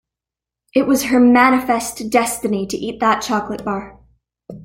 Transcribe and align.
It 0.73 0.87
was 0.87 1.03
her 1.03 1.19
manifest 1.19 2.09
destiny 2.09 2.65
to 2.65 2.75
eat 2.75 2.99
that 3.01 3.21
chocolate 3.21 3.63
bar. 3.63 3.99